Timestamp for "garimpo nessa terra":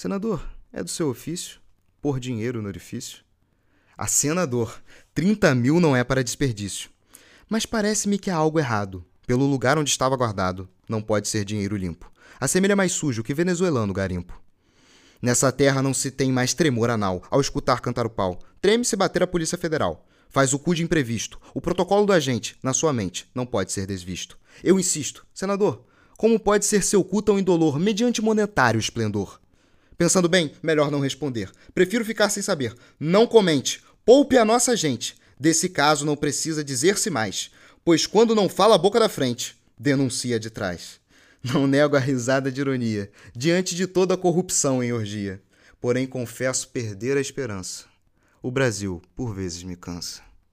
13.92-15.82